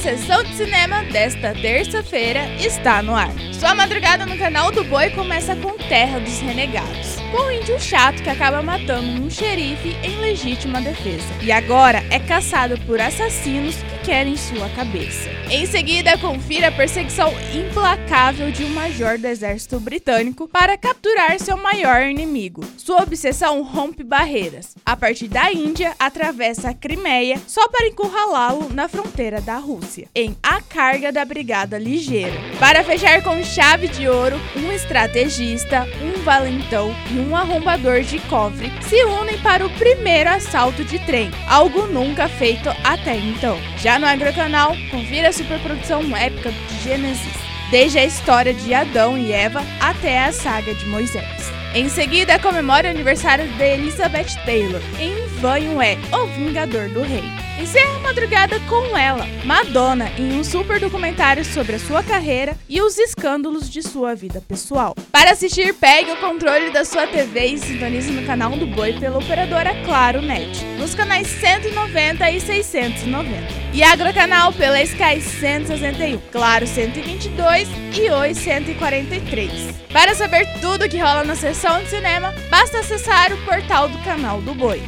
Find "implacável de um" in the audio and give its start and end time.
17.54-18.68